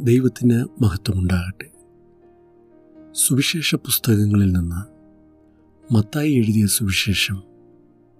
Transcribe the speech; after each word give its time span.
ദൈവത്തിന് 0.00 0.82
മഹത്വമുണ്ടാകട്ടെ. 0.82 1.72
സുവിശേഷ 3.12 3.74
പുസ്തകങ്ങളിൽ 3.74 4.52
നിന്ന് 4.52 4.80
മത്തായി 5.94 6.32
എഴുതിയ 6.32 6.66
സുവിശേഷം 6.66 7.42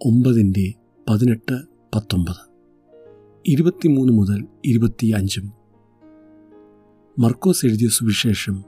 ഒമ്പതിന്റെ 0.00 0.74
പതിനെട്ട് 1.08 1.62
പത്തൊമ്പത്. 1.94 2.50
ഇരുപത്തിമൂന്ന് 3.46 4.12
മുതൽ 4.12 4.44
ഇരുപത്തി 4.64 5.06
അഞ്ചും 5.06 5.52
മർക്കോസ് 7.18 7.66
എഴുതിയ 7.66 7.88
സുവിശേഷം 7.88 8.64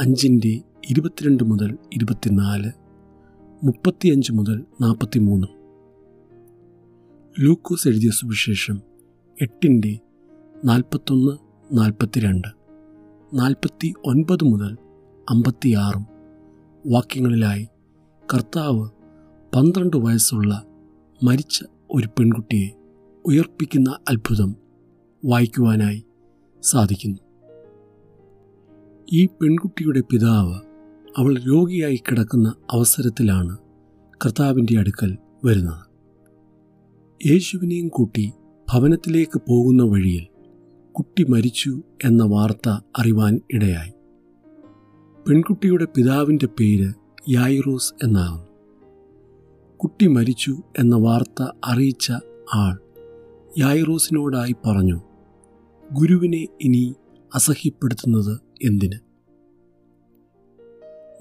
അഞ്ചിന്റെ 0.00 0.62
ഇരുപത്തിരണ്ട് 0.90 1.44
മുതൽ 1.44 1.78
ഇരുപത്തിനാല് 1.92 2.70
മുപ്പത്തിയഞ്ച് 3.64 4.32
മുതൽ 4.32 4.64
നാൽപ്പത്തിമൂന്നും 4.80 5.50
ലൂക്കോസ് 7.40 7.88
എഴുതിയ 7.88 8.10
സുവിശേഷം 8.10 8.80
എട്ടിന്റെ 9.42 9.98
നാൽപ്പത്തൊന്ന് 10.64 11.47
നാൽപ്പത്തിരണ്ട് 11.72 12.48
നാൽപ്പത്തി 13.34 13.94
ഒൻപത് 14.04 14.44
മുതൽ 14.44 14.76
അമ്പത്തിയാറും 15.30 16.06
വാക്യങ്ങളിലായി 16.86 17.68
കർത്താവ് 18.34 18.88
പന്ത്രണ്ട് 19.56 19.96
വയസ്സുള്ള 19.96 20.64
മരിച്ച 21.22 21.64
ഒരു 21.90 22.06
പെൺകുട്ടിയെ 22.06 22.70
ഉയർപ്പിക്കുന്ന 23.26 23.98
അത്ഭുതം 24.08 24.56
വായിക്കുവാനായി 25.24 26.04
സാധിക്കുന്നു. 26.62 27.18
ഈ 29.12 29.26
പെൺകുട്ടിയുടെ 29.26 30.00
പിതാവ് 30.00 30.54
അവൾ 31.16 31.38
രോഗിയായി 31.38 31.96
കിടക്കുന്ന 31.96 32.54
അവസരത്തിലാണ് 32.72 33.58
കർത്താവിന്റെ 34.24 34.78
അടുക്കൽ 34.78 35.18
വരുന്നത്. 35.44 35.88
യേശുവിനെയും 37.26 37.88
കൂട്ടി 37.88 38.32
ഭവനത്തിലേക്ക് 38.72 39.40
പോകുന്ന 39.48 39.82
വഴിയിൽ 39.82 40.37
കുട്ടി 40.98 41.24
മരിച്ചു 41.24 41.82
എന്ന 42.04 42.24
വാർത്ത 42.24 42.68
അറിവാൻ 42.98 43.40
ഇടയായി. 43.50 43.90
പെൺകുട്ടിയുടെ 45.28 45.84
പിതാവിന്റെ 45.84 46.46
പേര് 46.46 46.92
യായിറോസ് 47.28 47.92
എന്നാകുന്നു. 48.04 48.46
കുട്ടി 49.76 50.06
മരിച്ചു 50.06 50.62
എന്ന 50.78 50.96
വാർത്ത 50.96 51.46
അറിയിച്ച 51.64 52.12
ആൾ 52.54 52.78
യായിറോസിനോടായി 53.58 54.54
പറഞ്ഞു 54.66 55.00
ഗുരുവിനെ 55.92 56.46
ഇനി 56.60 56.94
അസഹ്യപ്പെടുത്തുന്നത് 57.34 58.40
എന്തിന്? 58.64 58.98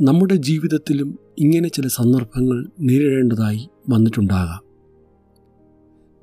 നമ്മുടെ 0.01 0.35
ജീവിതത്തിലും 0.35 1.19
ഇങ്ങനെ 1.37 1.67
ചില 1.67 1.87
സന്ദർഭങ്ങൾ 1.87 2.69
നേരിടേണ്ടതായി 2.79 3.69
വന്നിട്ടുണ്ടാകാം. 3.89 4.61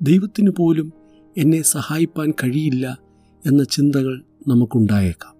ദൈവത്തിന് 0.01 0.49
പോലും 0.49 0.93
എന്നെ 1.37 1.61
സഹായിപ്പാൻ 1.61 2.31
കഴിയില്ല 2.31 3.04
എന്ന 3.45 3.63
ചിന്തകൾ 3.63 4.23
നമുക്കുണ്ടായേക്കാം. 4.47 5.35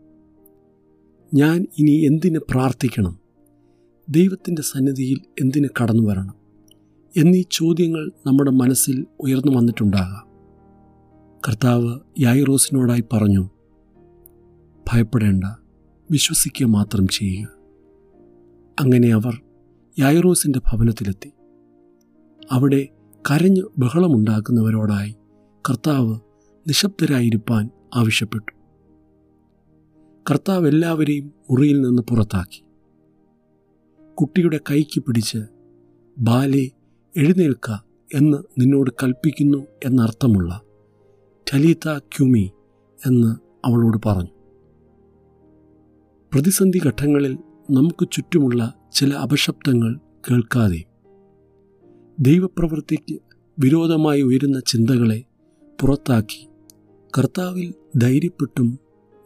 ഞാൻ 1.34 1.67
ഇനി 1.78 1.92
എന്തിന് 1.92 2.39
പ്രാർത്ഥിക്കണം? 2.39 3.20
ദൈവത്തിന്റെ 4.09 4.61
സന്നിധിയിൽ 4.61 5.22
എന്തിന് 5.42 5.67
കടന്നു 5.81 6.03
വരണം? 6.03 6.33
എന്നീ 7.17 7.44
ചോദ്യങ്ങൾ 7.52 8.11
നമ്മുടെ 8.26 8.52
മനസ്സിൽ 8.52 9.06
ഉയർന്നു 9.20 9.58
വന്നിട്ടുണ്ടാകാം. 9.58 10.28
കർത്താവ് 11.48 12.00
യായിറോസിനോടായി 12.20 13.03
പറഞ്ഞു 13.14 13.50
ഭയപ്പെടേണ്ട 14.94 15.44
വിശ്വസിക്കുക 16.11 16.67
മാത്രം 16.67 17.08
ചെയ്യുക. 17.08 17.48
അങ്ങനെ 18.80 19.14
അവർ 19.14 19.42
യായിറോസിന്റെ 20.00 20.59
ഭവനത്തിലെത്തി. 20.59 21.31
അവിടെ 22.52 22.88
കരഞ്ഞ് 23.31 23.61
ബഹളമുണ്ടാക്കുന്നവരോടായി 23.78 25.15
കർത്താവ് 25.70 26.15
നിശബ്ദരായിരിക്കാൻ 26.67 27.70
ആവശ്യപ്പെട്ടു. 27.95 28.52
കർത്താവ് 30.30 30.67
എല്ലാവരെയും 30.67 31.32
മുറിയിൽ 31.50 31.82
നിന്ന് 31.82 32.02
പുറത്താക്കി. 32.02 32.64
കുട്ടിയുടെ 34.14 34.60
കൈക്ക് 34.72 35.00
പിടിച്ച് 35.00 35.38
ബാലെ 36.17 36.72
എഴുന്നേൽക്ക 37.17 37.72
എന്ന് 38.14 38.38
നിന്നോട് 38.61 38.92
കൽപ്പിക്കുന്നു 39.04 39.58
എന്നർത്ഥമുള്ള 39.86 40.61
ടലീത 41.54 41.98
ക്യുമി 41.98 42.52
എന്ന് 43.06 43.36
അവളോട് 43.67 43.98
പറഞ്ഞു. 44.06 44.30
പ്രതിസന്ധി 46.33 46.80
ഘട്ടങ്ങളിൽ 46.88 47.38
നമുക്ക് 47.72 48.08
ചുറ്റുമുള്ള 48.12 48.73
ചില 48.92 49.14
അപശബ്ദങ്ങൾ 49.14 49.98
കേൾക്കാതെ 49.98 50.83
ദൈവപ്രവൃത്തിക്ക് 52.20 53.20
വിരോധമായി 53.60 54.22
ഉയരുന്ന 54.22 54.60
ചിന്തകളെ 54.60 55.23
പുറത്താക്കി 55.82 56.48
കർത്താവിൽ 57.17 57.73
ധൈര്യപ്പെട്ടും 57.98 58.80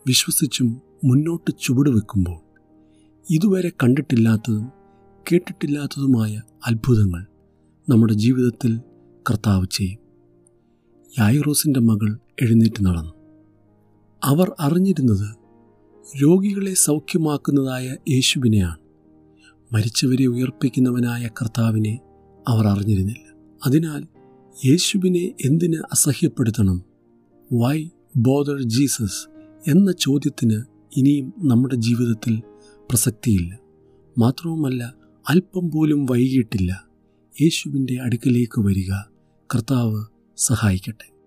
വിശ്വസിച്ചും 0.07 0.81
മുന്നോട്ട് 1.03 1.51
ചുവടുവെക്കുമ്പോൾ 1.61 2.39
ഇതുവരെ 3.29 3.69
കണ്ടിട്ടില്ലാത്തതും 3.69 4.69
കേട്ടിട്ടില്ലാത്തതുമായ 5.31 6.41
അത്ഭുതങ്ങൾ 6.67 7.25
നമ്മുടെ 7.89 8.13
ജീവിതത്തിൽ 8.13 8.79
കർത്താവ് 9.29 9.65
ചെയ്യും. 9.71 9.99
യായിറോസിന്റെ 11.19 11.79
മകൾ 11.79 12.19
എഴുന്നേറ്റ് 12.41 12.85
നടന്നു. 12.85 13.13
അവർ 14.23 14.55
അറിഞ്ഞിരുന്നത് 14.59 15.37
രോഗികളെ 16.23 16.73
സൗഖ്യമാക്കുന്നതായ 16.73 17.95
യേശുവിനെയാണ്. 18.09 18.77
മരിച്ചവരെ 19.73 20.25
ഉയർപ്പിക്കുന്നവനായ 20.25 21.29
കർത്താവിനെ 21.41 21.99
അവർ 22.47 22.67
അറിഞ്ഞിരുന്നില്ല. 22.67 23.37
അതിനാൽ 23.65 24.07
യേശുവിനെ 24.65 25.35
എന്തിന് 25.45 25.75
അസഹ്യപ്പെടുത്തണം? 25.75 26.83
വൈ 27.53 27.89
ബോദർ 28.21 28.63
ജീസസ് 28.63 29.27
എന്ന 29.69 29.91
ചോദ്യത്തിന് 29.91 30.63
ഇനിയും 30.97 31.33
നമ്മുടെ 31.37 31.75
ജീവിതത്തിൽ 31.75 32.41
പ്രസക്തിയില്ല. 32.89 33.59
മാത്രവുമല്ല 34.17 34.93
അല്പം 35.29 35.71
പോലും 35.71 36.05
വൈകിട്ടില്ല 36.05 36.83
യേശുവിന്റെ 37.41 37.99
അടുക്കലേക്ക് 38.01 38.61
വരിക 38.61 38.91
കർത്താവ് 39.55 40.05
സഹായിക്കട്ടെ. 40.37 41.18